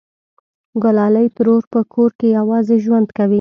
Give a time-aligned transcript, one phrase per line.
[0.83, 3.29] گلالۍ ترور په کور کې یوازې ژوند کوي